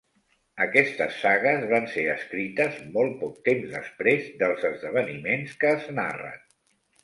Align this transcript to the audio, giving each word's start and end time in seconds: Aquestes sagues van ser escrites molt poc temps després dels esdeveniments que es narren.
Aquestes 0.63 1.19
sagues 1.25 1.65
van 1.73 1.85
ser 1.91 2.05
escrites 2.15 2.81
molt 2.97 3.15
poc 3.21 3.37
temps 3.53 3.69
després 3.77 4.35
dels 4.43 4.67
esdeveniments 4.73 5.57
que 5.65 5.75
es 5.79 5.91
narren. 6.03 6.45